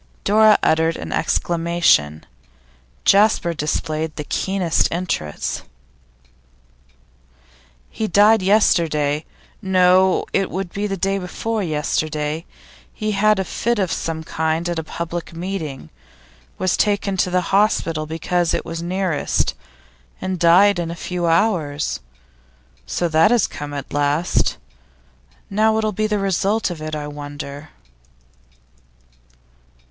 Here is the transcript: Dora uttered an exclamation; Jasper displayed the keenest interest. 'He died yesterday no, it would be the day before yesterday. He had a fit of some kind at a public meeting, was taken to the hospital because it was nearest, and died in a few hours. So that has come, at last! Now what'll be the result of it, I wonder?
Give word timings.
Dora 0.23 0.57
uttered 0.63 0.97
an 0.97 1.11
exclamation; 1.11 2.25
Jasper 3.05 3.53
displayed 3.53 4.15
the 4.15 4.23
keenest 4.23 4.91
interest. 4.91 5.61
'He 7.91 8.07
died 8.07 8.41
yesterday 8.41 9.25
no, 9.61 10.25
it 10.33 10.49
would 10.49 10.73
be 10.73 10.87
the 10.87 10.97
day 10.97 11.19
before 11.19 11.61
yesterday. 11.61 12.45
He 12.91 13.11
had 13.11 13.37
a 13.37 13.43
fit 13.45 13.77
of 13.77 13.91
some 13.91 14.23
kind 14.23 14.67
at 14.69 14.79
a 14.79 14.83
public 14.83 15.35
meeting, 15.35 15.91
was 16.57 16.75
taken 16.75 17.15
to 17.17 17.29
the 17.29 17.53
hospital 17.53 18.07
because 18.07 18.55
it 18.55 18.65
was 18.65 18.81
nearest, 18.81 19.53
and 20.19 20.39
died 20.39 20.79
in 20.79 20.89
a 20.89 20.95
few 20.95 21.27
hours. 21.27 21.99
So 22.87 23.07
that 23.07 23.29
has 23.29 23.45
come, 23.45 23.71
at 23.71 23.93
last! 23.93 24.57
Now 25.47 25.73
what'll 25.75 25.91
be 25.91 26.07
the 26.07 26.17
result 26.17 26.71
of 26.71 26.81
it, 26.81 26.95
I 26.95 27.05
wonder? 27.07 27.69